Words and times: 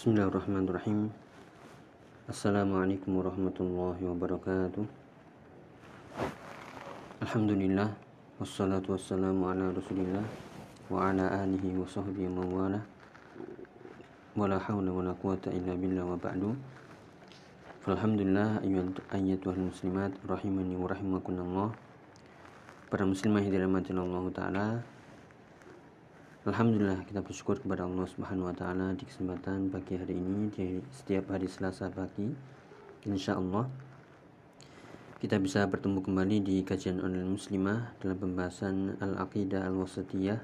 Bismillahirrahmanirrahim. 0.00 1.12
Assalamualaikum 2.24 3.20
warahmatullahi 3.20 4.00
wabarakatuh. 4.00 4.88
Alhamdulillah 7.20 7.92
Wassalatu 8.40 8.96
wassalamu 8.96 9.52
ala 9.52 9.68
rasulillah 9.68 10.24
Wa 10.88 11.12
ala 11.12 11.44
alihi 11.44 11.76
wa 11.76 11.84
sahbihi 11.84 12.32
mawala 12.32 12.80
Wa 14.32 14.48
la 14.48 14.56
hawla 14.56 14.88
wa 14.88 15.04
la 15.04 15.12
quwata 15.12 15.52
illa 15.52 15.76
billah 15.76 16.08
wa 16.08 16.16
ba'du. 16.16 16.56
Alhamdulillah 17.84 18.64
ayyatuhal 19.12 19.68
muslimat 19.68 20.16
Rahimani 20.24 20.80
wa 20.80 20.88
rahimakunallah 20.88 21.76
Para 22.88 23.04
muslimah 23.04 23.44
dirahmati 23.44 23.92
Allah 23.92 24.24
Ta'ala 24.32 24.66
Alhamdulillah 26.40 27.04
kita 27.04 27.20
bersyukur 27.20 27.60
kepada 27.60 27.84
Allah 27.84 28.08
Subhanahu 28.08 28.48
wa 28.48 28.56
taala 28.56 28.96
di 28.96 29.04
kesempatan 29.04 29.68
pagi 29.68 30.00
hari 30.00 30.16
ini 30.16 30.48
di 30.48 30.80
setiap 30.88 31.36
hari 31.36 31.44
Selasa 31.44 31.92
pagi. 31.92 32.32
Insya 33.04 33.36
Allah 33.36 33.68
kita 35.20 35.36
bisa 35.36 35.68
bertemu 35.68 36.00
kembali 36.00 36.40
di 36.40 36.64
kajian 36.64 37.04
online 37.04 37.36
muslimah 37.36 37.92
dalam 38.00 38.16
pembahasan 38.16 38.96
Al-Aqidah 39.04 39.68
Al-Wasatiyah 39.68 40.40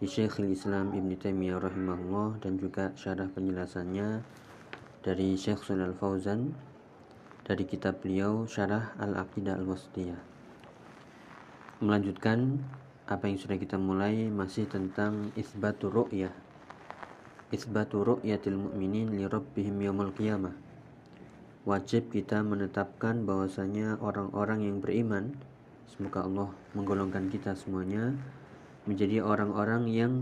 di 0.00 0.08
Syekhul 0.08 0.56
Islam 0.56 0.96
Ibn 0.96 1.12
Taimiyah 1.12 1.60
rahimahullah 1.68 2.40
dan 2.40 2.56
juga 2.56 2.96
syarah 2.96 3.28
penjelasannya 3.28 4.24
dari 5.04 5.36
Syekh 5.36 5.68
Al 5.68 5.92
Fauzan 6.00 6.56
dari 7.44 7.68
kitab 7.68 8.00
beliau 8.00 8.48
Syarah 8.48 8.96
Al-Aqidah 8.96 9.60
Al-Wasatiyah. 9.60 10.20
Melanjutkan 11.84 12.64
apa 13.10 13.26
yang 13.26 13.42
sudah 13.42 13.58
kita 13.58 13.74
mulai 13.74 14.30
masih 14.30 14.70
tentang 14.70 15.34
isbatu 15.34 15.90
ru'yah. 15.90 16.30
Isbatu 17.50 18.06
ru'yatil 18.06 18.54
mu'minin 18.54 19.10
li 19.18 19.26
rabbihim 19.26 19.82
yaumul 19.82 20.14
qiyamah. 20.14 20.54
Wajib 21.66 22.14
kita 22.14 22.46
menetapkan 22.46 23.26
bahwasanya 23.26 23.98
orang-orang 23.98 24.62
yang 24.62 24.78
beriman 24.78 25.34
semoga 25.90 26.22
Allah 26.22 26.54
menggolongkan 26.78 27.26
kita 27.34 27.58
semuanya 27.58 28.14
menjadi 28.86 29.26
orang-orang 29.26 29.90
yang 29.90 30.12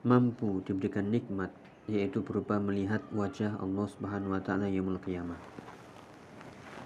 mampu 0.00 0.64
diberikan 0.64 1.12
nikmat 1.12 1.52
yaitu 1.92 2.24
berupa 2.24 2.56
melihat 2.56 3.04
wajah 3.12 3.60
Allah 3.60 3.84
Subhanahu 3.84 4.32
wa 4.32 4.40
taala 4.40 4.64
yaumul 4.64 4.96
qiyamah. 5.04 5.36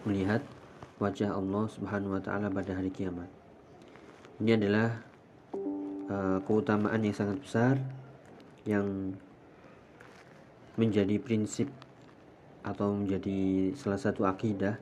Melihat 0.02 0.42
wajah 0.98 1.30
Allah 1.30 1.70
Subhanahu 1.70 2.18
wa 2.18 2.22
taala 2.22 2.50
pada 2.50 2.74
hari 2.74 2.90
kiamat. 2.90 3.30
Ini 4.42 4.58
adalah 4.58 5.11
Eh, 6.12 6.38
keutamaan 6.44 7.00
yang 7.00 7.16
sangat 7.16 7.40
besar 7.40 7.74
yang 8.68 9.16
menjadi 10.76 11.16
prinsip 11.16 11.72
atau 12.60 12.92
menjadi 12.92 13.72
salah 13.74 13.98
satu 13.98 14.22
akidah 14.28 14.76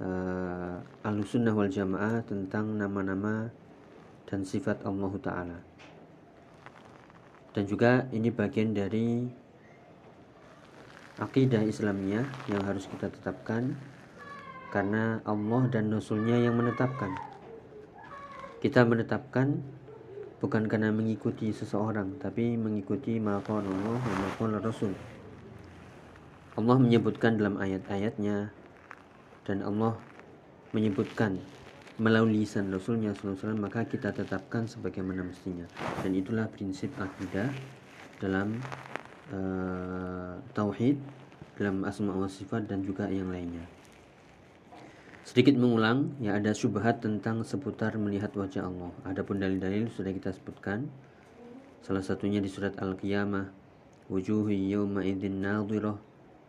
uh, 0.00 0.80
Ahlussunnah 1.04 1.52
wal 1.52 1.68
Jamaah 1.68 2.24
tentang 2.24 2.72
nama-nama 2.78 3.52
dan 4.24 4.46
sifat 4.46 4.80
Allah 4.86 5.12
Ta'ala. 5.20 5.58
Dan 7.52 7.68
juga 7.68 8.08
ini 8.14 8.32
bagian 8.32 8.72
dari 8.72 9.28
akidah 11.20 11.62
Islamnya 11.66 12.24
yang 12.48 12.62
harus 12.64 12.88
kita 12.88 13.12
tetapkan 13.12 13.76
karena 14.72 15.20
Allah 15.28 15.62
dan 15.68 15.92
Rasulnya 15.92 16.40
yang 16.40 16.56
menetapkan 16.56 17.31
kita 18.62 18.86
menetapkan 18.86 19.58
bukan 20.38 20.70
karena 20.70 20.94
mengikuti 20.94 21.50
seseorang 21.50 22.14
tapi 22.22 22.54
mengikuti 22.54 23.18
maqal 23.18 23.58
Allah 23.58 23.98
maqal 23.98 24.54
Rasul. 24.62 24.94
Allah 26.54 26.78
menyebutkan 26.78 27.42
dalam 27.42 27.58
ayat-ayatnya 27.58 28.54
dan 29.42 29.66
Allah 29.66 29.98
menyebutkan 30.70 31.42
melalui 31.98 32.46
lisan 32.46 32.70
Rasulnya 32.70 33.18
SAW 33.18 33.58
maka 33.58 33.82
kita 33.82 34.14
tetapkan 34.14 34.70
sebagaimana 34.70 35.26
mestinya. 35.26 35.66
Dan 36.06 36.14
itulah 36.14 36.46
prinsip 36.46 36.94
akidah 37.02 37.50
dalam 38.22 38.62
uh, 39.34 40.38
tauhid 40.54 41.02
dalam 41.58 41.82
asma 41.82 42.14
wa 42.14 42.30
sifat 42.30 42.70
dan 42.70 42.86
juga 42.86 43.10
yang 43.10 43.26
lainnya 43.26 43.81
Sedikit 45.22 45.54
mengulang, 45.54 46.18
ya 46.18 46.34
ada 46.34 46.50
syubhat 46.50 46.98
tentang 46.98 47.46
seputar 47.46 47.94
melihat 47.94 48.34
wajah 48.34 48.66
Allah. 48.66 48.90
Adapun 49.06 49.38
dalil-dalil 49.38 49.86
sudah 49.94 50.10
kita 50.10 50.34
sebutkan. 50.34 50.90
Salah 51.82 52.02
satunya 52.02 52.42
di 52.42 52.50
surat 52.50 52.74
Al-Qiyamah. 52.78 53.46
Wujuhi 54.10 54.74
yawma 54.74 55.06
idzin 55.06 55.38
nadhirah 55.38 55.94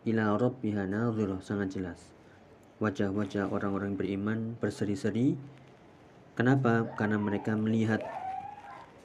ila 0.09 0.23
rabbiha 0.35 0.89
nadhirah 0.89 1.37
sangat 1.45 1.77
jelas. 1.77 2.01
Wajah-wajah 2.81 3.53
orang-orang 3.53 3.93
beriman 3.93 4.57
berseri-seri. 4.57 5.37
Kenapa? 6.33 6.89
Karena 6.97 7.21
mereka 7.21 7.53
melihat 7.53 8.01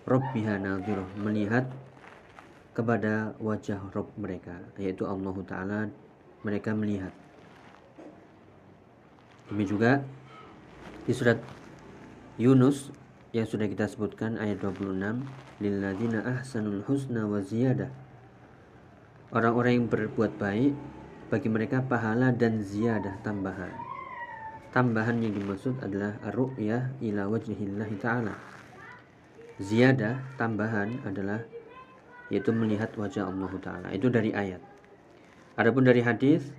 rabbiha 0.08 0.56
nadhirah, 0.56 1.12
melihat 1.20 1.68
kepada 2.78 3.34
wajah 3.42 3.90
Rabb 3.90 4.14
mereka, 4.14 4.54
yaitu 4.78 5.02
Allah 5.02 5.34
Ta'ala 5.42 5.80
mereka 6.46 6.72
melihat. 6.78 7.10
Demi 9.48 9.64
juga 9.64 10.04
di 11.08 11.12
surat 11.16 11.40
Yunus 12.36 12.92
yang 13.32 13.48
sudah 13.48 13.64
kita 13.64 13.88
sebutkan 13.88 14.36
ayat 14.36 14.60
26 14.60 15.24
lilladzina 15.60 16.20
ahsanul 16.24 16.84
husna 16.84 17.24
wa 17.24 17.40
ziyadah. 17.40 17.88
Orang-orang 19.32 19.84
yang 19.84 19.86
berbuat 19.88 20.36
baik 20.36 20.72
bagi 21.28 21.48
mereka 21.48 21.84
pahala 21.84 22.32
dan 22.32 22.60
ziyadah 22.60 23.20
tambahan. 23.20 23.72
Tambahan 24.68 25.20
yang 25.24 25.32
dimaksud 25.32 25.80
adalah 25.80 26.20
ar-ru'yah 26.24 27.00
ila 27.00 27.32
wajhillahi 27.32 27.96
ta'ala. 28.00 28.36
Ziyadah 29.60 30.36
tambahan 30.36 31.02
adalah 31.08 31.40
yaitu 32.28 32.52
melihat 32.52 32.92
wajah 32.96 33.28
Allah 33.28 33.52
Ta'ala. 33.58 33.88
Itu 33.96 34.12
dari 34.12 34.32
ayat. 34.36 34.60
Adapun 35.56 35.88
dari 35.88 36.04
hadis 36.04 36.52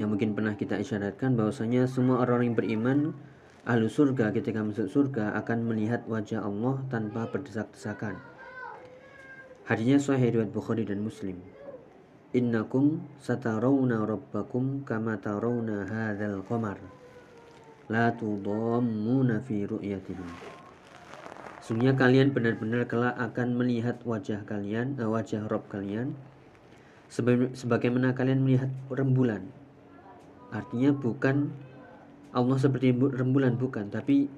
yang 0.00 0.08
mungkin 0.08 0.32
pernah 0.32 0.56
kita 0.56 0.80
isyaratkan 0.80 1.36
bahwasanya 1.36 1.84
semua 1.84 2.24
orang 2.24 2.48
yang 2.48 2.56
beriman 2.56 3.12
ahlu 3.68 3.84
surga 3.84 4.32
ketika 4.32 4.64
masuk 4.64 4.88
surga 4.88 5.36
akan 5.44 5.68
melihat 5.68 6.08
wajah 6.08 6.40
Allah 6.40 6.80
tanpa 6.88 7.28
berdesak-desakan. 7.28 8.16
Hadisnya 9.68 10.00
sahih 10.00 10.32
riwayat 10.32 10.56
Bukhari 10.56 10.88
dan 10.88 11.04
Muslim. 11.04 11.36
Innakum 12.32 13.04
satarawna 13.20 14.08
rabbakum 14.08 14.88
kama 14.88 15.20
tarawna 15.20 15.84
hadzal 15.84 16.48
qamar. 16.48 16.80
La 17.92 18.08
tudammuna 18.16 19.44
fi 19.44 19.68
ru'yatihi. 19.68 20.26
Sungguhnya 21.60 21.92
kalian 21.92 22.32
benar-benar 22.32 22.88
kelak 22.88 23.20
akan 23.20 23.52
melihat 23.52 24.00
wajah 24.08 24.48
kalian, 24.48 24.96
eh, 24.96 25.04
wajah 25.04 25.44
Rob 25.44 25.68
kalian 25.68 26.16
sebagaimana 27.52 28.14
kalian 28.14 28.46
melihat 28.46 28.70
rembulan 28.88 29.50
Artinya 30.50 30.90
bukan 30.90 31.50
Allah 32.30 32.58
seperti 32.58 32.94
rembulan 32.94 33.58
bukan, 33.58 33.90
tapi 33.90 34.30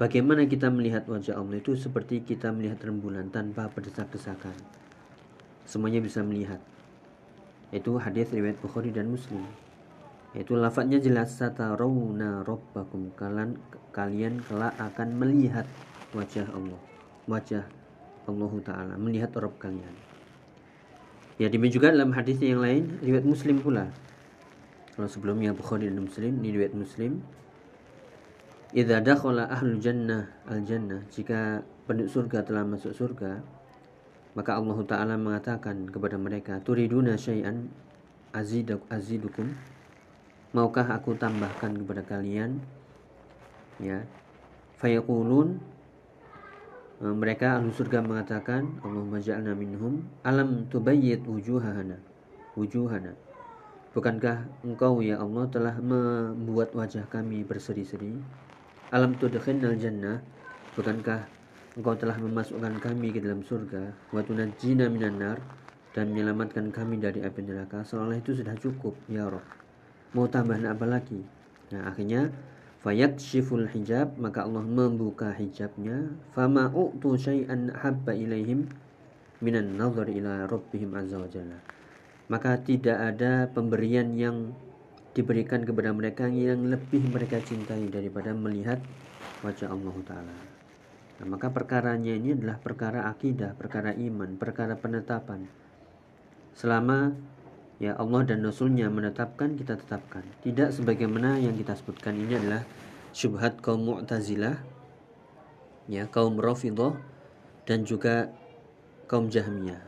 bagaimana 0.00 0.48
kita 0.48 0.72
melihat 0.72 1.04
wajah 1.08 1.36
Allah 1.36 1.60
itu 1.60 1.76
seperti 1.76 2.24
kita 2.24 2.52
melihat 2.52 2.80
rembulan 2.84 3.28
tanpa 3.28 3.68
berdesak-desakan. 3.72 4.56
Semuanya 5.68 6.00
bisa 6.00 6.24
melihat. 6.24 6.60
Itu 7.68 8.00
hadis 8.00 8.32
riwayat 8.32 8.56
Bukhari 8.64 8.88
dan 8.88 9.12
Muslim. 9.12 9.44
Itu 10.32 10.56
lafadznya 10.56 11.00
jelas 11.00 11.36
satarawna 11.36 12.44
rabbakum 12.44 13.12
kalian 13.16 13.60
kalian 13.92 14.40
kelak 14.44 14.72
akan 14.76 15.08
melihat 15.16 15.68
wajah 16.16 16.48
Allah. 16.52 16.80
Wajah 17.28 17.64
Allah 18.28 18.52
taala, 18.64 18.94
melihat 18.96 19.32
Rabb 19.36 19.56
kalian. 19.60 19.96
Ya 21.40 21.52
demikian 21.52 21.76
juga 21.80 21.88
dalam 21.92 22.12
hadis 22.16 22.40
yang 22.40 22.60
lain 22.60 23.00
riwayat 23.04 23.24
Muslim 23.24 23.60
pula 23.60 23.88
kalau 24.98 25.06
sebelumnya 25.06 25.54
Bukhari 25.54 25.86
dan 25.86 26.02
Muslim 26.02 26.42
ini 26.42 26.58
riwayat 26.58 26.74
Muslim. 26.74 27.22
Idza 28.74 28.98
dakhala 28.98 29.46
ahlul 29.46 29.78
jannah 29.78 30.26
al 30.50 30.66
jannah 30.66 31.06
jika 31.14 31.62
penduduk 31.86 32.10
surga 32.10 32.42
telah 32.42 32.66
masuk 32.66 32.90
surga 32.90 33.38
maka 34.34 34.58
Allah 34.58 34.78
taala 34.86 35.14
mengatakan 35.14 35.86
kepada 35.86 36.18
mereka 36.18 36.58
turiduna 36.66 37.14
syai'an 37.14 37.70
aziduk 38.34 38.82
azidukum. 38.90 39.54
Maukah 40.50 40.90
aku 40.90 41.14
tambahkan 41.14 41.78
kepada 41.78 42.02
kalian? 42.02 42.58
Ya. 43.78 44.02
Fayaqulun 44.82 45.62
e, 46.98 47.04
mereka 47.14 47.58
ahlu 47.58 47.70
surga 47.70 48.02
mengatakan 48.02 48.82
Allahumma 48.82 49.22
ja'alna 49.22 49.54
minhum 49.54 50.06
alam 50.22 50.66
tubayyit 50.70 51.26
wujuhana 51.26 51.98
wujuhana 52.54 53.14
Bukankah 53.98 54.62
engkau 54.62 55.02
ya 55.02 55.18
Allah 55.18 55.50
telah 55.50 55.74
membuat 55.82 56.70
wajah 56.70 57.10
kami 57.10 57.42
berseri-seri? 57.42 58.14
Alam 58.94 59.18
tudkhinnal 59.18 59.74
jannah. 59.74 60.22
Bukankah 60.78 61.26
engkau 61.74 61.98
telah 61.98 62.14
memasukkan 62.22 62.78
kami 62.78 63.10
ke 63.10 63.18
dalam 63.18 63.42
surga? 63.42 63.90
Wa 64.14 64.22
tunajjina 64.22 64.86
minan 64.86 65.18
nar 65.18 65.42
dan 65.98 66.14
menyelamatkan 66.14 66.70
kami 66.70 67.02
dari 67.02 67.26
api 67.26 67.42
neraka 67.42 67.82
seolah 67.82 68.22
itu 68.22 68.36
sudah 68.36 68.54
cukup 68.60 68.94
ya 69.10 69.26
Rob 69.26 69.42
mau 70.14 70.30
tambahan 70.30 70.70
apa 70.70 70.86
lagi 70.86 71.26
nah 71.74 71.90
akhirnya 71.90 72.30
fayat 72.86 73.18
shiful 73.18 73.66
hijab 73.66 74.14
maka 74.14 74.46
Allah 74.46 74.64
membuka 74.64 75.34
hijabnya 75.34 76.12
fama 76.38 76.70
u'tu 76.70 77.18
syai'an 77.18 77.74
habba 77.74 78.14
ilaihim 78.14 78.70
minan 79.42 79.74
nazar 79.74 80.06
ila 80.06 80.46
rabbihim 80.46 80.94
azza 80.94 81.18
wa 81.18 81.26
jalla 81.26 81.58
maka 82.28 82.60
tidak 82.60 82.96
ada 82.96 83.48
pemberian 83.48 84.12
yang 84.12 84.52
diberikan 85.16 85.64
kepada 85.64 85.90
mereka 85.90 86.28
yang 86.28 86.68
lebih 86.68 87.08
mereka 87.08 87.40
cintai 87.40 87.88
daripada 87.88 88.36
melihat 88.36 88.78
wajah 89.40 89.72
Allah 89.72 89.96
taala. 90.04 90.36
Nah, 91.18 91.26
maka 91.26 91.50
perkaranya 91.50 92.14
ini 92.14 92.36
adalah 92.36 92.62
perkara 92.62 93.10
akidah 93.10 93.56
perkara 93.56 93.96
iman 93.96 94.38
perkara 94.38 94.78
penetapan. 94.78 95.48
Selama 96.54 97.16
ya 97.82 97.96
Allah 97.98 98.22
dan 98.28 98.44
Rasulnya 98.44 98.92
menetapkan 98.92 99.56
kita 99.58 99.80
tetapkan. 99.80 100.22
Tidak 100.44 100.70
sebagaimana 100.70 101.40
yang 101.40 101.56
kita 101.56 101.74
sebutkan 101.74 102.14
ini 102.14 102.38
adalah 102.38 102.62
syubhat 103.16 103.58
kaum 103.64 103.82
Mu'tazilah 103.88 104.60
ya 105.88 106.04
kaum 106.12 106.36
Rafidhah 106.36 106.94
dan 107.64 107.88
juga 107.88 108.28
kaum 109.08 109.32
Jahmiyah 109.32 109.87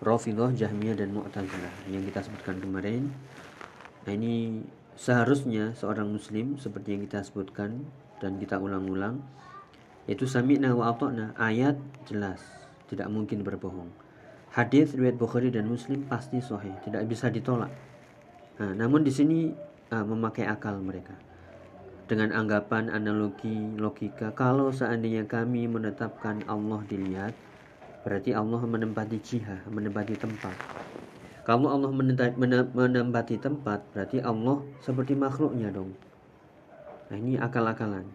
Rafidhah, 0.00 0.56
Jahmiyah 0.56 0.96
dan 0.96 1.12
Mu'tazilah 1.12 1.92
yang 1.92 2.00
kita 2.08 2.24
sebutkan 2.24 2.56
kemarin. 2.56 3.12
Nah 4.08 4.12
ini 4.16 4.64
seharusnya 4.96 5.76
seorang 5.76 6.08
muslim 6.08 6.56
seperti 6.56 6.96
yang 6.96 7.02
kita 7.04 7.20
sebutkan 7.20 7.84
dan 8.20 8.40
kita 8.40 8.56
ulang-ulang 8.56 9.20
yaitu 10.08 10.24
sami'na 10.24 10.72
wa 10.72 10.90
ata'na 10.92 11.36
ayat 11.36 11.76
jelas 12.08 12.40
tidak 12.90 13.06
mungkin 13.12 13.44
berbohong. 13.46 13.92
Hadis 14.50 14.98
riwayat 14.98 15.14
Bukhari 15.14 15.54
dan 15.54 15.70
Muslim 15.70 16.02
pasti 16.10 16.42
sahih, 16.42 16.74
tidak 16.82 17.06
bisa 17.06 17.30
ditolak. 17.30 17.70
Nah, 18.58 18.74
namun 18.74 19.06
di 19.06 19.14
sini 19.14 19.54
uh, 19.94 20.02
memakai 20.02 20.50
akal 20.50 20.82
mereka. 20.82 21.14
Dengan 22.10 22.34
anggapan 22.34 22.90
analogi 22.90 23.78
logika 23.78 24.34
kalau 24.34 24.74
seandainya 24.74 25.22
kami 25.30 25.70
menetapkan 25.70 26.42
Allah 26.50 26.82
dilihat 26.90 27.30
berarti 28.00 28.32
Allah 28.32 28.62
menempati 28.64 29.18
jihah 29.20 29.60
menempati 29.68 30.16
tempat. 30.16 30.56
Kalau 31.44 31.72
Allah 31.72 31.90
menempati 31.90 33.36
tempat 33.40 33.80
berarti 33.90 34.22
Allah 34.22 34.62
seperti 34.80 35.16
makhluknya 35.16 35.72
dong. 35.72 35.92
Nah 37.10 37.16
ini 37.18 37.34
akal-akalan. 37.40 38.06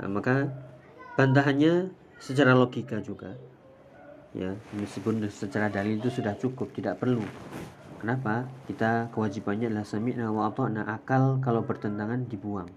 Nah, 0.00 0.08
maka 0.08 0.48
bantahannya 1.16 1.92
secara 2.16 2.56
logika 2.56 3.00
juga. 3.04 3.36
Ya 4.36 4.52
meskipun 4.76 5.24
secara 5.28 5.68
dalil 5.72 5.96
itu 6.00 6.08
sudah 6.08 6.36
cukup 6.36 6.72
tidak 6.72 7.00
perlu. 7.00 7.24
Kenapa? 7.96 8.44
Kita 8.68 9.08
kewajibannya 9.12 9.72
adalah 9.72 9.88
sami'na 9.88 10.28
wa 10.28 10.52
ata'na. 10.52 10.84
Akal 10.84 11.40
kalau 11.40 11.64
bertentangan 11.64 12.28
dibuang. 12.28 12.68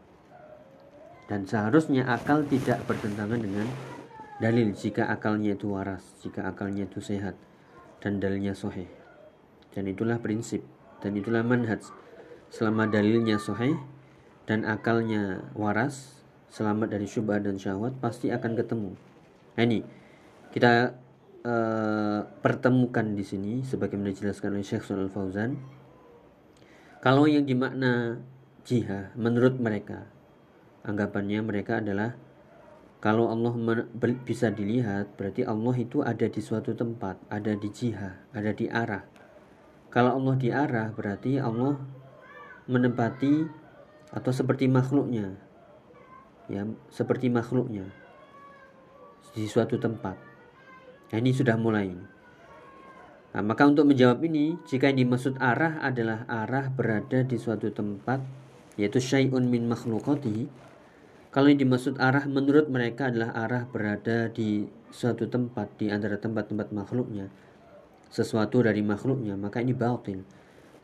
Dan 1.28 1.46
seharusnya 1.46 2.08
akal 2.08 2.48
tidak 2.48 2.82
bertentangan 2.88 3.38
dengan 3.38 3.68
dalil 4.40 4.72
jika 4.72 5.12
akalnya 5.12 5.54
itu 5.54 5.76
waras 5.76 6.16
jika 6.24 6.48
akalnya 6.48 6.88
itu 6.88 7.04
sehat 7.04 7.36
dan 8.00 8.24
dalilnya 8.24 8.56
sahih. 8.56 8.88
Dan 9.76 9.86
itulah 9.92 10.18
prinsip 10.24 10.64
dan 11.04 11.14
itulah 11.16 11.44
manhaj. 11.44 11.84
Selama 12.50 12.90
dalilnya 12.90 13.38
sahih 13.38 13.78
dan 14.50 14.66
akalnya 14.66 15.46
waras 15.54 16.26
selamat 16.50 16.98
dari 16.98 17.06
syubhat 17.06 17.46
dan 17.46 17.62
syahwat 17.62 17.94
pasti 18.02 18.34
akan 18.34 18.58
ketemu. 18.58 18.92
Nah, 19.54 19.64
ini 19.68 19.86
kita 20.50 20.98
uh, 21.46 22.26
pertemukan 22.42 23.06
di 23.14 23.22
sini 23.22 23.62
sebagaimana 23.62 24.10
dijelaskan 24.10 24.58
oleh 24.58 24.66
Syekh 24.66 24.82
Sulal 24.88 25.14
Fauzan. 25.14 25.62
Kalau 27.00 27.30
yang 27.30 27.46
dimakna 27.46 28.20
jihad 28.66 29.14
menurut 29.16 29.56
mereka 29.62 30.10
anggapannya 30.84 31.40
mereka 31.46 31.80
adalah 31.80 32.16
kalau 33.00 33.32
Allah 33.32 33.56
bisa 34.28 34.52
dilihat 34.52 35.16
berarti 35.16 35.48
Allah 35.48 35.76
itu 35.80 36.04
ada 36.04 36.28
di 36.28 36.42
suatu 36.44 36.76
tempat, 36.76 37.16
ada 37.32 37.56
di 37.56 37.72
jihad, 37.72 38.20
ada 38.36 38.52
di 38.52 38.68
arah. 38.68 39.08
Kalau 39.88 40.20
Allah 40.20 40.36
di 40.36 40.52
arah 40.52 40.92
berarti 40.92 41.40
Allah 41.40 41.80
menempati 42.68 43.48
atau 44.12 44.32
seperti 44.36 44.68
makhluknya. 44.68 45.32
Ya, 46.52 46.68
seperti 46.92 47.32
makhluknya 47.32 47.88
di 49.32 49.46
suatu 49.48 49.80
tempat. 49.80 50.18
Nah, 51.14 51.18
ini 51.18 51.32
sudah 51.32 51.56
mulai. 51.56 51.94
Nah, 53.30 53.42
maka 53.46 53.70
untuk 53.70 53.86
menjawab 53.86 54.26
ini, 54.26 54.58
jika 54.66 54.90
yang 54.90 55.06
dimaksud 55.06 55.38
arah 55.38 55.78
adalah 55.80 56.26
arah 56.26 56.68
berada 56.74 57.22
di 57.22 57.38
suatu 57.38 57.70
tempat, 57.70 58.20
yaitu 58.76 58.98
syai'un 58.98 59.46
min 59.46 59.70
makhlukati, 59.70 60.50
kalau 61.30 61.54
yang 61.54 61.62
dimaksud 61.62 62.02
arah 62.02 62.26
menurut 62.26 62.74
mereka 62.74 63.14
adalah 63.14 63.30
arah 63.38 63.64
berada 63.70 64.34
di 64.34 64.66
suatu 64.90 65.30
tempat 65.30 65.78
di 65.78 65.94
antara 65.94 66.18
tempat-tempat 66.18 66.74
makhluknya, 66.74 67.30
sesuatu 68.10 68.66
dari 68.66 68.82
makhluknya, 68.82 69.38
maka 69.38 69.62
ini 69.62 69.78
batil. 69.78 70.26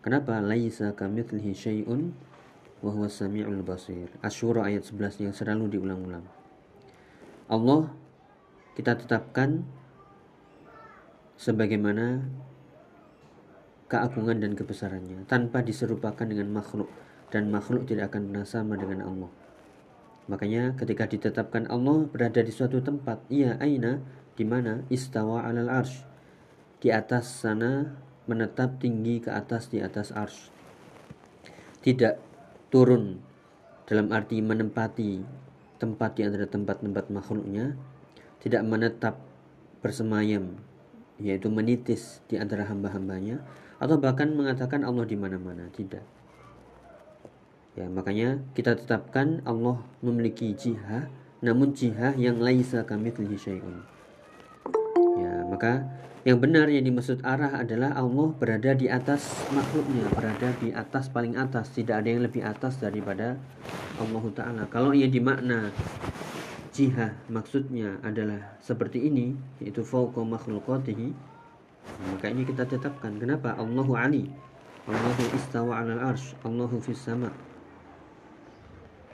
Kenapa? 0.06 0.38
Laisa 0.38 0.94
kamitslihi 0.94 1.52
syai'un 1.58 2.14
wa 2.86 2.94
huwa 2.94 3.10
samiul 3.10 3.66
basir. 3.66 4.14
Asyura 4.22 4.70
ayat 4.70 4.86
11 4.86 5.26
yang 5.26 5.34
selalu 5.34 5.82
diulang-ulang. 5.82 6.22
Allah 7.50 7.90
kita 8.78 9.02
tetapkan 9.02 9.66
sebagaimana 11.42 12.22
keagungan 13.90 14.38
dan 14.38 14.54
kebesarannya 14.54 15.26
tanpa 15.26 15.66
diserupakan 15.66 16.26
dengan 16.26 16.54
makhluk 16.54 16.90
dan 17.34 17.50
makhluk 17.50 17.90
tidak 17.90 18.14
akan 18.14 18.30
pernah 18.30 18.46
sama 18.46 18.78
dengan 18.78 19.10
Allah. 19.10 19.45
Makanya 20.26 20.74
ketika 20.74 21.06
ditetapkan 21.06 21.70
Allah 21.70 22.10
berada 22.10 22.42
di 22.42 22.50
suatu 22.50 22.82
tempat, 22.82 23.22
ia 23.30 23.62
aina 23.62 24.02
di 24.34 24.44
mana 24.44 24.82
istawa 24.90 25.46
alal 25.46 25.70
arsh. 25.70 26.02
Di 26.82 26.90
atas 26.90 27.46
sana 27.46 27.94
menetap 28.26 28.82
tinggi 28.82 29.22
ke 29.22 29.30
atas 29.30 29.70
di 29.70 29.82
atas 29.82 30.10
arsh. 30.10 30.50
Tidak 31.86 32.18
turun 32.74 33.22
dalam 33.86 34.10
arti 34.10 34.42
menempati 34.42 35.22
tempat 35.78 36.18
di 36.18 36.22
antara 36.26 36.50
tempat-tempat 36.50 37.14
makhluknya, 37.14 37.78
tidak 38.42 38.66
menetap 38.66 39.22
bersemayam 39.86 40.58
yaitu 41.22 41.48
menitis 41.48 42.20
di 42.28 42.36
antara 42.36 42.68
hamba-hambanya 42.68 43.40
atau 43.80 43.96
bahkan 44.00 44.32
mengatakan 44.36 44.84
Allah 44.84 45.08
di 45.08 45.16
mana-mana 45.16 45.72
tidak 45.72 46.04
ya 47.76 47.86
makanya 47.92 48.40
kita 48.56 48.80
tetapkan 48.80 49.44
Allah 49.44 49.84
memiliki 50.00 50.56
jihah 50.56 51.12
namun 51.44 51.76
jihah 51.76 52.16
yang 52.16 52.40
laisa 52.40 52.88
kami 52.88 53.12
syai'un. 53.36 53.84
Ya 55.20 55.46
maka 55.46 55.86
yang 56.26 56.42
benar 56.42 56.66
yang 56.74 56.82
dimaksud 56.82 57.22
arah 57.22 57.62
adalah 57.62 57.94
Allah 57.94 58.34
berada 58.34 58.74
di 58.74 58.90
atas 58.90 59.46
makhluknya 59.54 60.10
berada 60.10 60.50
di 60.58 60.74
atas 60.74 61.06
paling 61.14 61.38
atas 61.38 61.70
tidak 61.70 62.02
ada 62.02 62.10
yang 62.10 62.26
lebih 62.26 62.42
atas 62.42 62.82
daripada 62.82 63.38
Allah 64.02 64.26
Ta'ala. 64.34 64.64
Kalau 64.74 64.98
yang 64.98 65.14
dimakna 65.14 65.70
jihah 66.74 67.14
maksudnya 67.30 68.02
adalah 68.02 68.58
seperti 68.58 69.06
ini 69.06 69.38
yaitu 69.62 69.86
fauqa 69.86 70.26
makhlukatihi 70.26 71.14
maka 72.10 72.26
ini 72.34 72.42
kita 72.42 72.66
tetapkan. 72.66 73.22
Kenapa? 73.22 73.54
Allahu 73.54 73.94
Ali. 73.94 74.26
Allahu 74.90 75.24
istawa 75.34 75.82
'alal 75.82 76.14
arsh 76.14 76.38
Allahu 76.46 76.78
fis 76.82 77.02
sama 77.02 77.30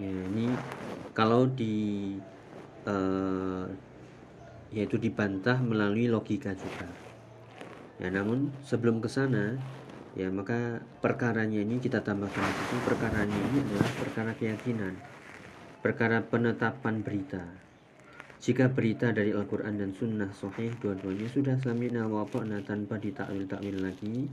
ya, 0.02 0.10
ini 0.34 0.48
kalau 1.14 1.46
di 1.46 2.18
uh, 2.90 3.70
yaitu 4.74 4.98
dibantah 4.98 5.62
melalui 5.62 6.10
logika 6.10 6.58
juga 6.58 6.90
ya 8.02 8.10
namun 8.10 8.50
sebelum 8.66 8.98
ke 8.98 9.08
sana 9.12 9.62
ya 10.18 10.28
maka 10.34 10.82
perkaranya 11.00 11.62
ini 11.62 11.78
kita 11.78 12.02
tambahkan 12.02 12.42
di 12.42 12.54
situ 12.58 12.78
perkaranya 12.84 13.40
ini 13.52 13.58
adalah 13.62 13.90
perkara 14.02 14.32
keyakinan 14.34 14.96
perkara 15.82 16.22
penetapan 16.22 17.02
berita. 17.02 17.42
Jika 18.42 18.70
berita 18.70 19.10
dari 19.10 19.34
Al-Quran 19.34 19.82
dan 19.82 19.92
Sunnah 19.98 20.30
Sahih 20.34 20.74
dua-duanya 20.78 21.30
sudah 21.30 21.58
sami'na 21.62 22.06
wa 22.06 22.26
tanpa 22.66 22.98
ditakwil-takwil 23.02 23.78
lagi, 23.82 24.30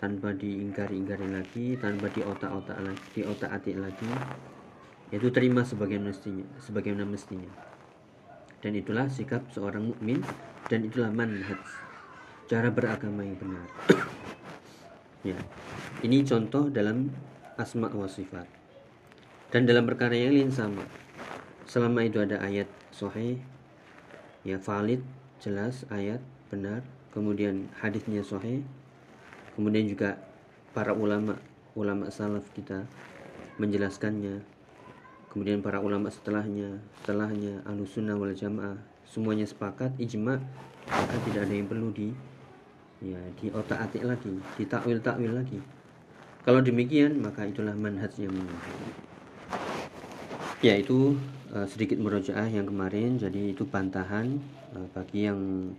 tanpa 0.00 0.32
diingkari-ingkari 0.32 1.28
lagi, 1.28 1.66
tanpa 1.80 2.08
di 2.12 2.20
otak-otak 2.24 2.78
lagi, 2.84 3.04
di 3.16 3.22
otak-atik 3.24 3.76
lagi, 3.80 4.10
yaitu 5.14 5.30
terima 5.30 5.62
sebagai 5.62 6.02
mestinya, 6.02 6.42
sebagaimana 6.58 7.06
mestinya. 7.06 7.46
Dan 8.58 8.74
itulah 8.74 9.06
sikap 9.06 9.46
seorang 9.54 9.94
mukmin 9.94 10.18
dan 10.66 10.82
itulah 10.82 11.14
manhaj 11.14 11.62
cara 12.50 12.74
beragama 12.74 13.22
yang 13.22 13.38
benar. 13.38 13.66
ya. 15.30 15.38
Ini 16.02 16.26
contoh 16.26 16.66
dalam 16.66 17.14
asma 17.54 17.86
wa 17.94 18.10
sifat 18.10 18.64
dan 19.54 19.62
dalam 19.70 19.86
perkara 19.86 20.18
yang 20.18 20.34
lain 20.34 20.50
sama 20.50 20.82
selama 21.70 22.02
itu 22.02 22.18
ada 22.18 22.42
ayat 22.42 22.66
sahih 22.90 23.38
ya 24.42 24.58
valid 24.58 24.98
jelas 25.38 25.86
ayat 25.94 26.18
benar 26.50 26.82
kemudian 27.14 27.70
hadisnya 27.78 28.26
sahih 28.26 28.66
kemudian 29.54 29.86
juga 29.86 30.18
para 30.74 30.90
ulama 30.90 31.38
ulama 31.78 32.10
salaf 32.10 32.50
kita 32.58 32.90
menjelaskannya 33.62 34.42
kemudian 35.34 35.60
para 35.60 35.82
ulama 35.82 36.08
setelahnya 36.08 36.78
setelahnya 37.02 37.60
alusunah 37.66 38.14
wal 38.14 38.32
jamaah 38.32 38.78
semuanya 39.04 39.44
sepakat 39.44 39.92
ijma 39.98 40.38
maka 40.88 41.16
tidak 41.26 41.50
ada 41.50 41.54
yang 41.54 41.68
perlu 41.68 41.90
di 41.90 42.08
ya 43.04 43.20
di 43.36 43.52
otak 43.52 43.78
atik 43.90 44.04
lagi 44.04 44.32
di 44.56 44.64
takwil 44.64 44.98
takwil 45.00 45.32
lagi. 45.36 45.60
Kalau 46.44 46.60
demikian 46.60 47.20
maka 47.20 47.48
itulah 47.48 47.72
manhaj 47.72 48.12
yang 48.20 48.36
ya 50.60 50.76
itu 50.76 51.16
uh, 51.52 51.64
sedikit 51.68 52.00
merojaah 52.00 52.48
yang 52.48 52.68
kemarin. 52.68 53.16
Jadi 53.16 53.52
itu 53.56 53.64
bantahan 53.64 54.40
uh, 54.76 54.86
bagi 54.92 55.28
yang 55.28 55.72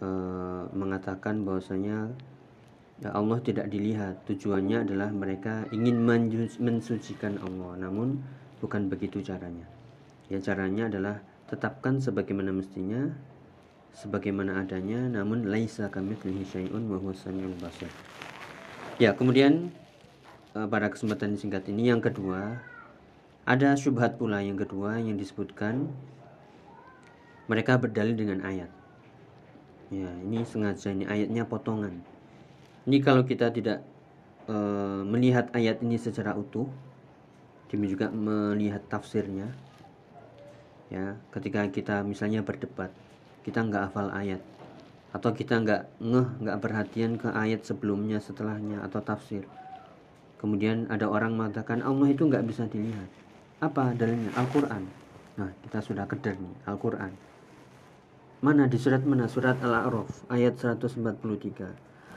uh, 0.00 0.64
mengatakan 0.72 1.44
bahwasanya 1.44 2.08
ya 3.04 3.10
Allah 3.12 3.38
tidak 3.44 3.68
dilihat. 3.68 4.24
Tujuannya 4.28 4.88
adalah 4.88 5.12
mereka 5.12 5.68
ingin 5.76 6.00
mensucikan 6.60 7.36
Allah. 7.44 7.88
Namun 7.88 8.20
bukan 8.62 8.86
begitu 8.86 9.18
caranya. 9.20 9.66
Ya 10.30 10.38
caranya 10.38 10.86
adalah 10.86 11.20
tetapkan 11.50 11.98
sebagaimana 11.98 12.54
mestinya 12.54 13.12
sebagaimana 13.92 14.64
adanya 14.64 15.04
namun 15.04 15.52
laisa 15.52 15.92
kamitslihi 15.92 16.48
syai'un 16.48 16.88
wa 16.88 16.96
huwas 16.96 17.28
samiul 17.28 17.52
ya 18.96 19.12
kemudian 19.12 19.68
Eh, 20.52 20.68
pada 20.68 20.92
kesempatan 20.92 21.32
singkat 21.40 21.64
ini 21.72 21.88
yang 21.88 22.04
kedua 22.04 22.60
ada 23.48 23.72
syubhat 23.72 24.20
pula 24.20 24.44
yang 24.44 24.60
kedua 24.60 25.00
yang 25.00 25.16
disebutkan 25.16 25.88
mereka 27.48 27.80
berdalil 27.80 28.12
dengan 28.12 28.44
ayat. 28.44 28.68
Ya 29.88 30.12
ini 30.20 30.44
sengaja 30.44 30.92
ini 30.92 31.08
ayatnya 31.08 31.48
potongan. 31.48 32.04
Ini 32.84 33.00
kalau 33.00 33.24
kita 33.24 33.48
tidak 33.48 33.80
e, 34.44 34.56
melihat 35.08 35.48
ayat 35.56 35.80
ini 35.80 35.96
secara 35.96 36.36
utuh 36.36 36.68
demi 37.72 37.88
juga 37.88 38.12
melihat 38.12 38.84
tafsirnya 38.92 39.48
ya 40.92 41.16
ketika 41.32 41.64
kita 41.72 42.04
misalnya 42.04 42.44
berdebat 42.44 42.92
kita 43.42 43.64
nggak 43.64 43.88
hafal 43.88 44.12
ayat 44.12 44.44
atau 45.16 45.32
kita 45.32 45.56
nggak 45.64 45.82
ngeh 46.04 46.28
nggak 46.44 46.60
perhatian 46.60 47.16
ke 47.16 47.32
ayat 47.32 47.64
sebelumnya 47.64 48.20
setelahnya 48.20 48.84
atau 48.84 49.00
tafsir 49.00 49.48
Kemudian 50.42 50.90
ada 50.90 51.06
orang 51.06 51.38
mengatakan 51.38 51.86
Allah 51.86 52.10
itu 52.10 52.26
nggak 52.26 52.42
bisa 52.42 52.66
dilihat. 52.66 53.06
Apa 53.62 53.94
dalilnya? 53.94 54.34
Al-Quran. 54.34 54.90
Nah, 55.38 55.54
kita 55.62 55.78
sudah 55.78 56.10
keder 56.10 56.34
nih, 56.34 56.66
Al-Quran. 56.66 57.14
Mana 58.42 58.66
di 58.66 58.74
surat 58.74 59.06
mana? 59.06 59.30
Surat 59.30 59.62
Al-A'raf 59.62 60.26
ayat 60.26 60.58
143. 60.58 61.70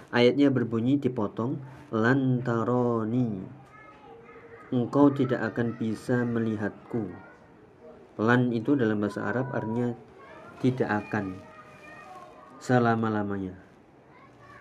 Ayatnya 0.10 0.50
berbunyi 0.50 0.98
dipotong 0.98 1.62
lantaroni. 1.94 3.46
Engkau 4.76 5.08
tidak 5.08 5.40
akan 5.56 5.80
bisa 5.80 6.28
melihatku. 6.28 7.08
Lan 8.20 8.52
itu 8.52 8.76
dalam 8.76 9.00
bahasa 9.00 9.24
Arab 9.24 9.56
artinya 9.56 9.96
tidak 10.60 11.08
akan 11.08 11.40
selama-lamanya. 12.60 13.56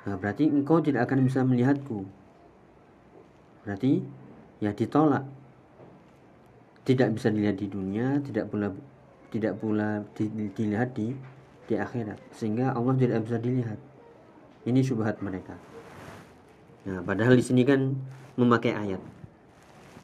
Nah, 0.07 0.15
berarti 0.15 0.47
engkau 0.47 0.79
tidak 0.79 1.11
akan 1.11 1.27
bisa 1.27 1.43
melihatku. 1.43 2.07
Berarti 3.67 4.07
ya 4.63 4.71
ditolak. 4.71 5.27
Tidak 6.85 7.11
bisa 7.17 7.33
dilihat 7.33 7.59
di 7.59 7.67
dunia 7.67 8.21
tidak 8.21 8.53
pula 8.53 8.69
tidak 9.33 9.57
pula 9.57 10.05
dilihat 10.55 10.95
di 10.95 11.11
di 11.65 11.75
akhirat. 11.75 12.21
Sehingga 12.37 12.71
Allah 12.71 12.95
tidak 12.95 13.25
bisa 13.27 13.43
dilihat. 13.43 13.81
Ini 14.63 14.79
syubhat 14.79 15.19
mereka. 15.25 15.59
Nah 16.87 17.01
padahal 17.01 17.35
di 17.35 17.43
sini 17.43 17.67
kan 17.67 17.97
memakai 18.37 18.77
ayat 18.77 19.14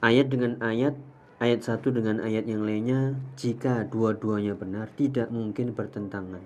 ayat 0.01 0.27
dengan 0.29 0.61
ayat 0.61 0.97
ayat 1.41 1.61
satu 1.65 1.93
dengan 1.93 2.21
ayat 2.21 2.45
yang 2.45 2.65
lainnya 2.65 3.17
jika 3.37 3.89
dua-duanya 3.89 4.57
benar 4.57 4.93
tidak 4.97 5.33
mungkin 5.33 5.73
bertentangan 5.73 6.45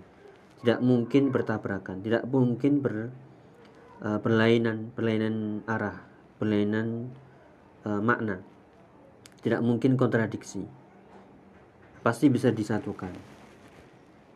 tidak 0.62 0.78
mungkin 0.82 1.34
bertabrakan 1.34 2.02
tidak 2.02 2.22
mungkin 2.30 2.82
ber 2.82 3.10
uh, 4.02 4.18
berlainan 4.22 4.94
berlainan 4.94 5.66
arah 5.66 6.14
berlainan 6.38 7.08
e, 7.84 7.90
makna. 8.00 8.42
Tidak 9.40 9.60
mungkin 9.60 9.96
kontradiksi. 9.96 10.64
Pasti 12.00 12.28
bisa 12.28 12.52
disatukan. 12.52 13.12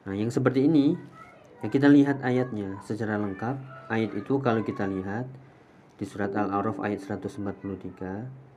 Nah 0.08 0.14
yang 0.16 0.32
seperti 0.32 0.64
ini 0.64 0.96
ya 1.60 1.68
kita 1.68 1.88
lihat 1.88 2.24
ayatnya 2.24 2.80
secara 2.84 3.20
lengkap. 3.20 3.56
Ayat 3.88 4.12
itu 4.16 4.36
kalau 4.44 4.60
kita 4.64 4.84
lihat 4.84 5.24
di 5.96 6.04
surat 6.04 6.32
Al-A'raf 6.32 6.80
ayat 6.84 7.00
143 7.00 8.47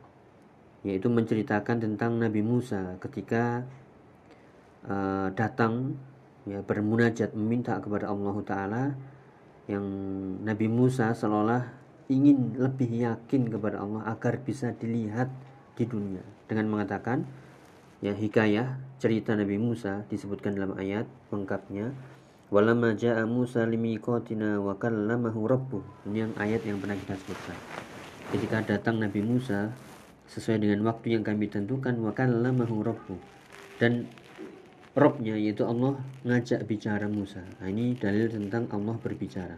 yaitu 0.81 1.07
menceritakan 1.09 1.77
tentang 1.77 2.17
Nabi 2.17 2.41
Musa 2.41 2.97
ketika 2.97 3.65
uh, 4.85 5.29
datang 5.37 5.97
ya 6.49 6.65
bermunajat 6.65 7.37
meminta 7.37 7.77
kepada 7.77 8.09
Allah 8.09 8.35
taala 8.41 8.83
yang 9.69 9.85
Nabi 10.41 10.65
Musa 10.65 11.13
seolah 11.13 11.69
ingin 12.09 12.57
lebih 12.57 12.89
yakin 12.89 13.47
kepada 13.47 13.79
Allah 13.79 14.03
agar 14.09 14.41
bisa 14.41 14.73
dilihat 14.75 15.29
di 15.77 15.85
dunia. 15.85 16.25
Dengan 16.49 16.67
mengatakan 16.67 17.23
ya 18.01 18.11
hikayah 18.11 18.81
cerita 18.97 19.37
Nabi 19.37 19.61
Musa 19.61 20.03
disebutkan 20.09 20.57
dalam 20.57 20.75
ayat 20.75 21.05
lengkapnya 21.29 21.93
walamma 22.51 22.97
ja'a 22.97 23.23
Musa 23.23 23.63
limiqatina 23.63 24.59
wa 24.59 24.75
kallamahu 24.75 25.47
ini 26.09 26.27
yang 26.27 26.33
ayat 26.35 26.65
yang 26.67 26.81
pernah 26.81 26.97
kita 26.99 27.15
sebutkan. 27.15 27.57
Ketika 28.33 28.57
datang 28.75 28.99
Nabi 28.99 29.23
Musa 29.23 29.71
sesuai 30.31 30.63
dengan 30.63 30.87
waktu 30.87 31.19
yang 31.19 31.23
kami 31.27 31.51
tentukan 31.51 31.99
wa 31.99 32.15
kallamahu 32.15 32.87
rabbuh 32.87 33.19
dan 33.77 34.07
Robnya 34.91 35.39
yaitu 35.39 35.63
Allah 35.63 36.03
ngajak 36.27 36.67
bicara 36.67 37.07
Musa 37.07 37.43
nah, 37.59 37.67
ini 37.67 37.95
dalil 37.95 38.27
tentang 38.27 38.67
Allah 38.71 38.95
berbicara 38.99 39.55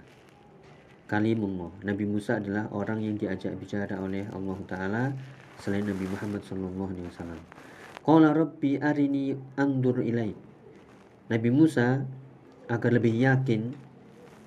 kalimullah. 1.13 1.69
Nabi 1.85 2.09
Musa 2.09 2.41
adalah 2.41 2.73
orang 2.73 3.05
yang 3.05 3.15
diajak 3.21 3.53
bicara 3.61 4.01
oleh 4.01 4.25
Allah 4.31 4.57
Ta'ala 4.65 5.03
selain 5.61 5.85
Nabi 5.85 6.09
Muhammad 6.09 6.41
Sallallahu 6.41 6.89
Alaihi 6.89 7.07
Wasallam. 7.13 7.41
Qala 8.03 8.33
Rabbi 8.33 8.81
arini 8.81 9.37
andur 9.55 10.01
ilai. 10.01 10.33
Nabi 11.29 11.49
Musa 11.53 12.03
agar 12.67 12.91
lebih 12.91 13.13
yakin 13.13 13.77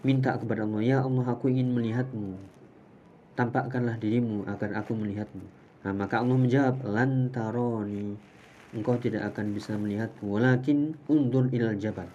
minta 0.03 0.35
kepada 0.37 0.67
Allah, 0.67 0.83
Ya 0.83 0.99
Allah 1.07 1.27
aku 1.31 1.49
ingin 1.49 1.73
melihatmu. 1.73 2.35
Tampakkanlah 3.39 4.01
dirimu 4.03 4.49
agar 4.51 4.75
aku 4.81 4.97
melihatmu. 4.97 5.56
Nah, 5.87 5.95
maka 5.95 6.19
Allah 6.19 6.35
menjawab, 6.35 6.83
Lantaroni. 6.83 8.19
Engkau 8.75 8.99
tidak 8.99 9.31
akan 9.31 9.55
bisa 9.55 9.79
melihatku. 9.79 10.27
Walakin 10.27 10.99
undur 11.07 11.47
ilal 11.55 11.79
jabal. 11.79 12.11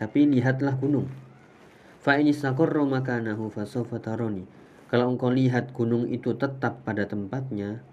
Tapi 0.00 0.24
lihatlah 0.24 0.72
gunung. 0.80 1.12
Fa 2.00 2.16
ini 2.16 2.32
istaqarra 2.32 2.80
makanahu 2.80 3.52
fasawfa 3.52 4.00
tarani. 4.00 4.48
Kalau 4.88 5.12
engkau 5.12 5.28
lihat 5.28 5.76
gunung 5.76 6.08
itu 6.08 6.32
tetap 6.32 6.80
pada 6.88 7.04
tempatnya, 7.04 7.84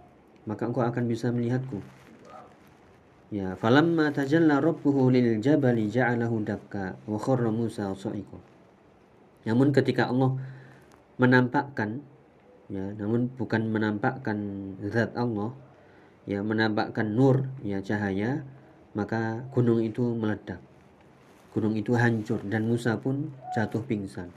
maka 0.48 0.72
engkau 0.72 0.88
akan 0.88 1.04
bisa 1.12 1.28
melihatku. 1.28 1.84
Ya, 3.36 3.60
falamma 3.60 4.16
tajalla 4.16 4.64
rabbuhu 4.64 5.12
lil 5.12 5.44
jabali 5.44 5.92
ja'alahu 5.92 6.40
dakka 6.48 6.96
wa 7.04 7.20
kharra 7.20 7.52
Musa. 7.52 7.92
Namun 9.44 9.76
ketika 9.76 10.08
Allah 10.08 10.40
menampakkan 11.20 12.00
ya, 12.72 12.96
namun 12.96 13.28
bukan 13.36 13.68
menampakkan 13.68 14.38
zat 14.88 15.12
Allah, 15.20 15.52
ya 16.24 16.40
menampakkan 16.40 17.12
nur, 17.12 17.52
ya 17.62 17.84
cahaya, 17.84 18.48
maka 18.96 19.44
gunung 19.52 19.84
itu 19.84 20.16
meledak. 20.16 20.64
Gunung 21.52 21.76
itu 21.76 22.00
hancur 22.00 22.40
dan 22.48 22.64
Musa 22.64 22.96
pun 22.96 23.36
jatuh 23.52 23.84
pingsan. 23.84 24.32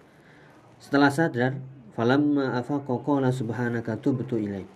Setelah 0.83 1.15
sadar, 1.15 1.63
falamma 1.95 2.59
afaqa 2.59 2.99
qala 3.07 3.31
subhanaka 3.31 4.03
tubtu 4.03 4.43
ilaik. 4.43 4.67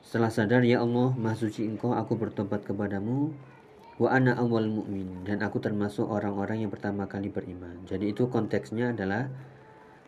Setelah 0.00 0.30
sadar, 0.30 0.62
ya 0.62 0.80
Allah, 0.80 1.10
Maha 1.18 1.36
suci 1.36 1.66
Engkau, 1.66 1.92
aku 1.92 2.14
bertobat 2.14 2.62
kepadamu. 2.62 3.34
Wa 4.00 4.16
ana 4.16 4.32
awal 4.32 4.64
mu'min 4.64 5.28
dan 5.28 5.44
aku 5.44 5.60
termasuk 5.60 6.08
orang-orang 6.08 6.64
yang 6.64 6.72
pertama 6.72 7.04
kali 7.04 7.28
beriman. 7.28 7.84
Jadi 7.84 8.16
itu 8.16 8.32
konteksnya 8.32 8.96
adalah 8.96 9.28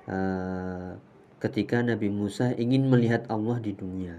uh, 0.09 0.97
ketika 1.43 1.83
Nabi 1.83 2.07
Musa 2.07 2.55
ingin 2.55 2.87
melihat 2.87 3.27
Allah 3.27 3.59
di 3.59 3.75
dunia. 3.75 4.15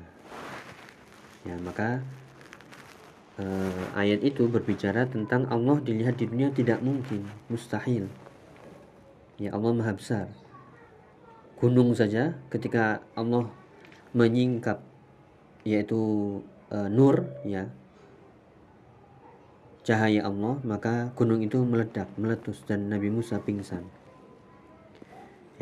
Ya, 1.48 1.56
maka 1.56 2.04
uh, 3.40 3.84
ayat 3.96 4.20
itu 4.28 4.52
berbicara 4.52 5.08
tentang 5.08 5.48
Allah 5.48 5.80
dilihat 5.80 6.20
di 6.20 6.28
dunia 6.28 6.52
tidak 6.52 6.84
mungkin, 6.84 7.24
mustahil. 7.48 8.12
Ya 9.40 9.56
Allah 9.56 9.72
Maha 9.72 9.96
Besar. 9.96 10.28
Gunung 11.64 11.96
saja 11.96 12.36
ketika 12.52 13.00
Allah 13.16 13.48
menyingkap 14.12 14.84
yaitu 15.64 16.44
uh, 16.76 16.92
nur 16.92 17.24
ya 17.48 17.72
cahaya 19.88 20.28
Allah 20.28 20.60
maka 20.68 21.16
gunung 21.16 21.40
itu 21.40 21.64
meledak 21.64 22.12
meletus 22.20 22.68
dan 22.68 22.92
Nabi 22.92 23.08
Musa 23.08 23.40
pingsan 23.40 23.88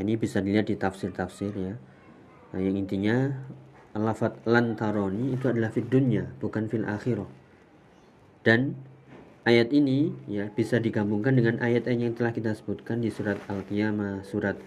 ini 0.02 0.18
bisa 0.18 0.42
dilihat 0.42 0.68
di 0.68 0.76
tafsir-tafsir 0.76 1.54
ya 1.56 1.76
nah, 2.52 2.60
yang 2.60 2.76
intinya 2.76 3.32
lafat 3.94 4.42
lantaroni 4.50 5.38
itu 5.38 5.48
adalah 5.48 5.70
fid 5.70 5.88
dunya 5.88 6.28
bukan 6.42 6.68
fil 6.68 6.84
akhirah 6.84 7.30
dan 8.42 8.74
ayat 9.42 9.74
ini 9.74 10.14
ya 10.30 10.50
bisa 10.54 10.78
digabungkan 10.78 11.34
dengan 11.34 11.58
ayat-ayat 11.62 12.02
yang 12.10 12.16
telah 12.18 12.34
kita 12.34 12.54
sebutkan 12.54 13.02
di 13.02 13.10
surat 13.10 13.42
Al-Qiyamah, 13.50 14.22
surat 14.26 14.58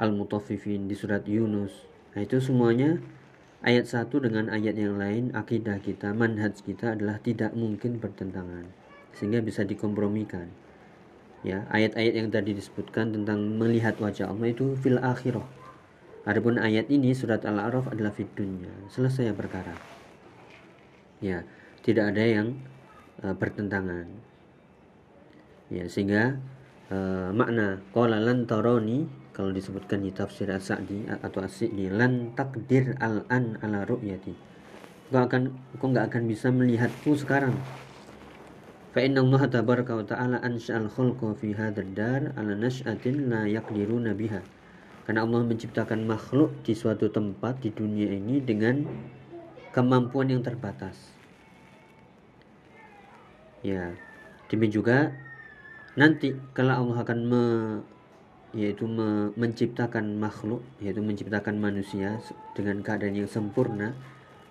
Al-Mutaffifin, 0.00 0.88
di 0.88 0.96
surat 0.96 1.24
Yunus. 1.28 1.84
Nah, 2.16 2.24
itu 2.24 2.40
semuanya 2.40 3.00
ayat 3.60 3.88
satu 3.88 4.24
dengan 4.24 4.48
ayat 4.48 4.76
yang 4.76 4.96
lain 4.96 5.32
akidah 5.36 5.80
kita, 5.80 6.16
manhaj 6.16 6.56
kita 6.64 6.96
adalah 6.96 7.20
tidak 7.20 7.52
mungkin 7.52 8.00
bertentangan 8.00 8.68
sehingga 9.14 9.44
bisa 9.44 9.62
dikompromikan. 9.62 10.50
Ya, 11.44 11.68
ayat-ayat 11.68 12.14
yang 12.16 12.28
tadi 12.32 12.56
disebutkan 12.56 13.12
tentang 13.12 13.60
melihat 13.60 14.00
wajah 14.00 14.32
Allah 14.32 14.48
itu 14.48 14.80
fil 14.80 14.96
akhirah 14.96 15.44
Adapun 16.24 16.56
ayat 16.56 16.88
ini 16.88 17.12
surat 17.12 17.44
Al-A'raf 17.44 17.92
adalah 17.92 18.08
fitunya 18.16 18.72
Selesai 18.88 19.36
perkara. 19.36 19.76
Ya, 21.20 21.44
tidak 21.84 22.16
ada 22.16 22.24
yang 22.24 22.56
uh, 23.20 23.36
bertentangan. 23.36 24.08
Ya, 25.68 25.84
sehingga 25.84 26.40
uh, 26.88 27.28
makna 27.36 27.84
qala 27.92 28.24
lan 28.24 28.48
tarani 28.48 29.04
kalau 29.36 29.52
disebutkan 29.52 30.00
di 30.00 30.16
tafsir 30.16 30.48
As-Sa'di 30.48 31.12
atau 31.12 31.44
As-Sa'di 31.44 31.92
lan 31.92 32.32
takdir 32.32 32.96
al-an 33.04 33.60
ala 33.60 33.84
ru'yati. 33.84 34.32
Kau 35.12 35.20
akan 35.20 35.52
kau 35.76 35.92
nggak 35.92 36.08
akan 36.08 36.24
bisa 36.24 36.48
melihatku 36.48 37.12
sekarang. 37.20 37.52
Allah 38.94 39.42
tabaraka 39.50 39.98
wa 39.98 40.06
ta'ala 40.06 40.38
ansha'al 40.38 40.86
khalqa 40.86 41.34
fi 41.34 41.50
hadzal 41.50 41.90
dar 41.98 42.30
ala 42.38 42.54
nash'atin 42.54 43.26
la 43.26 43.42
yaqdiruna 43.42 44.14
biha 44.14 44.38
karena 45.02 45.26
Allah 45.26 45.42
menciptakan 45.42 46.06
makhluk 46.06 46.54
di 46.62 46.78
suatu 46.78 47.10
tempat 47.10 47.58
di 47.58 47.74
dunia 47.74 48.06
ini 48.06 48.38
dengan 48.38 48.86
kemampuan 49.74 50.30
yang 50.30 50.46
terbatas. 50.46 50.94
Ya, 53.66 53.98
demikian 54.46 54.70
juga 54.70 54.98
nanti 55.98 56.38
kalau 56.54 56.86
Allah 56.86 57.02
akan 57.02 57.18
me, 57.26 57.44
yaitu 58.54 58.86
me, 58.86 59.34
menciptakan 59.34 60.22
makhluk, 60.22 60.62
yaitu 60.78 61.02
menciptakan 61.02 61.58
manusia 61.58 62.22
dengan 62.54 62.78
keadaan 62.78 63.18
yang 63.18 63.26
sempurna 63.26 63.90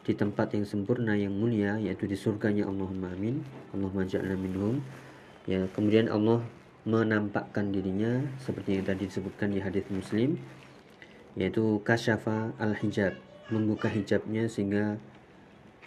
di 0.04 0.14
tempat 0.14 0.52
yang 0.52 0.68
sempurna 0.68 1.16
yang 1.16 1.32
mulia 1.32 1.80
yaitu 1.80 2.04
di 2.04 2.20
surganya 2.20 2.68
Allahumma 2.68 3.12
amin 3.16 3.40
Allahumma 3.72 4.04
ja'alna 4.04 4.36
minhum 4.36 4.84
ya 5.48 5.64
kemudian 5.72 6.12
Allah 6.12 6.44
menampakkan 6.84 7.72
dirinya 7.72 8.20
seperti 8.44 8.80
yang 8.80 8.86
tadi 8.86 9.08
disebutkan 9.08 9.56
di 9.56 9.64
hadis 9.64 9.88
Muslim 9.88 10.36
yaitu 11.40 11.80
kasyafa 11.88 12.52
al-hijab 12.60 13.16
membuka 13.48 13.88
hijabnya 13.88 14.48
sehingga 14.52 15.00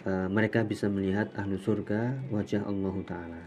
uh, 0.05 0.27
mereka 0.29 0.61
bisa 0.65 0.89
melihat 0.91 1.31
ahlu 1.37 1.57
surga 1.57 2.17
wajah 2.29 2.65
Allah 2.67 2.95
taala. 3.07 3.43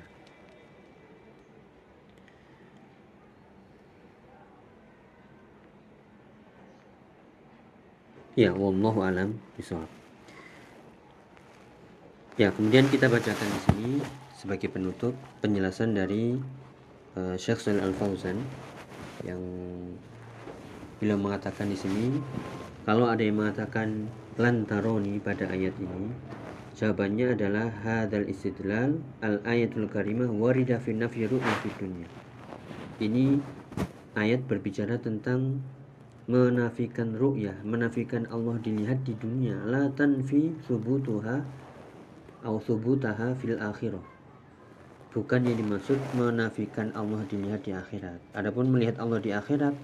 Ya, 8.39 8.55
wallahu 8.57 9.05
alam 9.05 9.37
bisawab. 9.59 10.00
Ya, 12.41 12.49
kemudian 12.49 12.89
kita 12.89 13.13
bacakan 13.13 13.49
di 13.53 13.61
sini 13.69 13.93
sebagai 14.33 14.73
penutup 14.73 15.13
penjelasan 15.45 15.93
dari 15.93 16.41
uh, 17.13 17.37
Syekh 17.37 17.69
Al 17.69 17.93
Fauzan 17.93 18.41
yang 19.29 19.45
bila 20.97 21.21
mengatakan 21.21 21.69
di 21.69 21.77
sini 21.77 22.17
kalau 22.89 23.13
ada 23.13 23.21
yang 23.21 23.45
mengatakan 23.45 24.09
lantaroni 24.41 25.21
pada 25.21 25.53
ayat 25.53 25.77
ini 25.85 26.17
jawabannya 26.81 27.37
adalah 27.37 27.69
hadal 27.85 28.25
istidlal 28.25 28.97
al 29.21 29.45
ayatul 29.45 29.85
karimah 29.93 30.33
warida 30.33 30.81
fi 30.81 30.97
nafyi 30.97 31.29
dunya. 31.29 32.09
Ini 33.05 33.37
ayat 34.17 34.49
berbicara 34.49 34.97
tentang 34.97 35.61
menafikan 36.25 37.21
ru'yah 37.21 37.61
menafikan 37.69 38.25
Allah 38.33 38.57
dilihat 38.65 39.05
di 39.05 39.13
dunia. 39.21 39.61
La 39.69 39.93
tanfi 39.93 40.57
subutuha 40.65 41.69
atau 42.41 42.59
subutaha 42.65 43.37
fil 43.37 43.61
akhirah 43.61 44.21
bukan 45.11 45.43
yang 45.43 45.59
dimaksud 45.59 45.99
menafikan 46.15 46.95
Allah 46.95 47.23
dilihat 47.27 47.67
di 47.67 47.75
akhirat. 47.75 48.23
Adapun 48.31 48.71
melihat 48.71 49.03
Allah 49.03 49.19
di 49.19 49.35
akhirat 49.35 49.75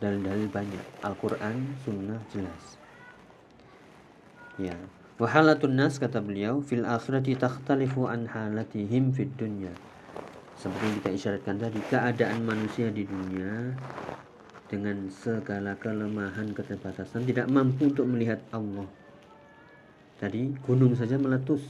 dalil-dalil 0.00 0.48
banyak. 0.48 0.84
Al-Qur'an, 1.04 1.76
sunnah 1.84 2.20
jelas. 2.32 2.80
Ya. 4.56 4.76
Wahalatun 5.20 5.76
nas 5.76 6.00
kata 6.00 6.24
beliau 6.24 6.64
fil 6.64 6.88
akhirati 6.88 7.36
takhtalifu 7.36 8.08
an 8.08 8.26
halatihim 8.26 9.12
fid 9.12 9.30
dunya. 9.36 9.70
Seperti 10.56 10.82
yang 10.88 10.96
kita 11.04 11.10
isyaratkan 11.14 11.56
tadi, 11.60 11.80
keadaan 11.92 12.42
manusia 12.42 12.88
di 12.88 13.04
dunia 13.04 13.76
dengan 14.72 15.04
segala 15.12 15.76
kelemahan 15.76 16.56
keterbatasan 16.56 17.28
tidak 17.28 17.46
mampu 17.52 17.92
untuk 17.92 18.08
melihat 18.08 18.40
Allah. 18.50 18.88
Tadi 20.16 20.54
gunung 20.64 20.96
saja 20.96 21.20
meletus, 21.20 21.60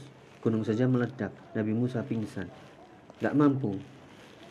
gunung 0.43 0.67
saja 0.67 0.83
meledak, 0.83 1.31
Nabi 1.55 1.71
Musa 1.71 2.03
pingsan. 2.03 2.51
Nggak 3.23 3.33
mampu 3.39 3.79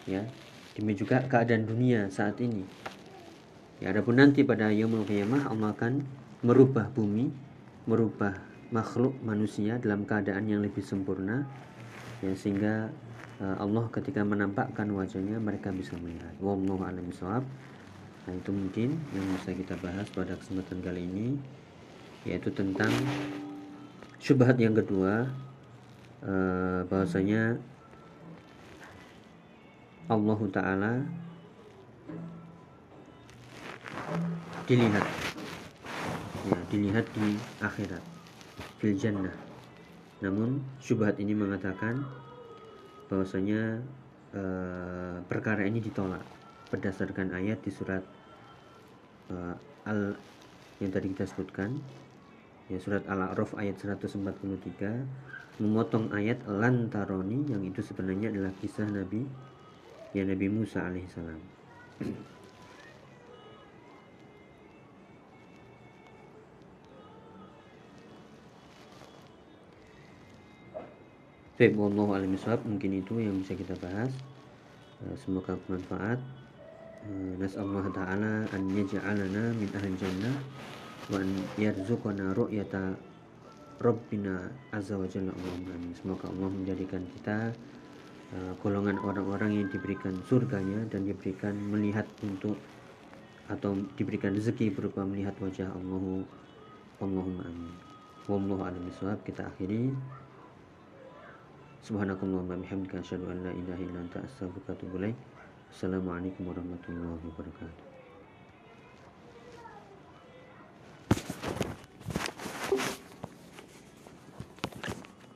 ya. 0.09 0.25
Demi 0.73 0.97
juga 0.97 1.21
keadaan 1.29 1.69
dunia 1.69 2.09
saat 2.09 2.41
ini. 2.41 2.65
Ya 3.77 3.93
adapun 3.93 4.17
nanti 4.17 4.41
pada 4.41 4.73
yaumul 4.73 5.05
qiyamah 5.05 5.53
Allah 5.53 5.77
akan 5.77 6.01
merubah 6.41 6.89
bumi 6.89 7.29
merubah 7.85 8.33
makhluk 8.73 9.13
manusia 9.21 9.77
dalam 9.77 10.09
keadaan 10.09 10.49
yang 10.49 10.65
lebih 10.65 10.81
sempurna 10.81 11.45
ya 12.25 12.33
sehingga 12.33 12.89
uh, 13.43 13.57
Allah 13.61 13.85
ketika 13.93 14.25
menampakkan 14.25 14.89
wajahnya 14.97 15.37
mereka 15.37 15.69
bisa 15.75 15.93
melihat. 16.01 16.33
Wallahu 16.41 16.81
a'lam 16.89 17.05
bishawab. 17.05 17.45
Nah 18.25 18.33
itu 18.33 18.51
mungkin 18.55 18.97
yang 19.13 19.27
bisa 19.37 19.51
kita 19.53 19.77
bahas 19.83 20.09
pada 20.15 20.41
kesempatan 20.41 20.79
kali 20.81 21.05
ini 21.05 21.37
yaitu 22.25 22.49
tentang 22.55 22.89
syubhat 24.23 24.55
yang 24.63 24.79
kedua 24.79 25.27
uh, 26.23 26.81
bahwasanya 26.87 27.59
Allah 30.11 30.41
Ta'ala 30.51 30.93
dilihat. 34.67 35.07
Ya, 36.43 36.59
dilihat 36.75 37.07
di 37.15 37.39
akhirat 37.63 38.03
fil 38.83 38.99
jannah. 38.99 39.35
Namun 40.23 40.63
syubhat 40.83 41.19
ini 41.23 41.35
mengatakan 41.35 42.03
bahwasanya 43.07 43.79
e, 44.35 44.43
perkara 45.29 45.67
ini 45.69 45.79
ditolak 45.79 46.23
berdasarkan 46.73 47.31
ayat 47.37 47.63
di 47.63 47.71
surat 47.71 48.03
e, 49.31 49.37
al 49.87 50.17
yang 50.83 50.91
tadi 50.91 51.15
kita 51.15 51.29
sebutkan 51.31 51.79
ya 52.67 52.79
surat 52.83 53.07
al-a'raf 53.07 53.55
ayat 53.55 53.79
143 53.79 54.19
memotong 55.61 56.13
ayat 56.17 56.45
lantaroni 56.49 57.53
yang 57.53 57.61
itu 57.67 57.85
sebenarnya 57.85 58.33
adalah 58.33 58.53
kisah 58.61 58.89
Nabi 58.89 59.27
ya 60.13 60.25
Nabi 60.25 60.47
Musa 60.49 60.85
alaihissalam. 60.85 61.41
Baik, 71.63 71.79
mungkin 71.79 72.91
itu 72.99 73.23
yang 73.23 73.39
bisa 73.39 73.55
kita 73.55 73.79
bahas. 73.79 74.11
Eh, 74.99 75.15
semoga 75.15 75.55
bermanfaat. 75.55 76.19
Eh, 77.07 77.33
Nas'allahu 77.39 77.95
ta'ala 77.95 78.51
an 78.51 78.63
yaj'alana 78.75 79.55
min 79.55 79.71
ahli 79.71 79.95
jannah 79.95 80.37
wa 81.07 81.23
an 81.23 81.31
yarzuqana 81.55 82.35
ru'yata 82.35 82.99
Rabbina 83.83 84.47
azza 84.71 84.95
wa 84.95 85.11
jalla 85.11 85.35
Allahumma. 85.35 85.93
Semoga 85.99 86.31
Allah 86.31 86.49
menjadikan 86.49 87.03
kita 87.19 87.51
Eh, 88.33 88.53
golongan 88.65 88.97
orang-orang 89.05 89.61
yang 89.61 89.69
diberikan 89.69 90.17
surganya 90.25 90.89
dan 90.89 91.05
diberikan 91.05 91.53
melihat 91.53 92.09
untuk 92.25 92.57
atau 93.45 93.77
diberikan 93.93 94.33
rezeki 94.33 94.73
berupa 94.73 95.05
melihat 95.05 95.37
wajah 95.37 95.69
Allah 95.69 96.25
Allahumma 97.05 97.45
amin. 97.45 97.77
Wallahu 98.25 98.65
a'lam 98.65 98.89
kita 99.21 99.53
akhiri. 99.53 99.93
Subhanakallahumma 101.85 102.57
bihamdika 102.57 103.05
asyhadu 103.05 103.29
an 103.29 103.45
la 103.45 103.53
ilaha 103.53 103.81
illa 103.85 104.01
anta 104.01 104.25
astaghfiruka 104.25 104.81
wa 104.81 105.13
assalamualaikum 105.69 106.49
warahmatullahi 106.49 107.21
wabarakatuh 107.29 107.92